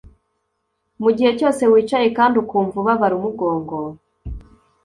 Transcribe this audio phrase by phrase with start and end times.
[1.01, 3.75] Mu gihe cyose wicaye kandi ukumva ubabara umugongo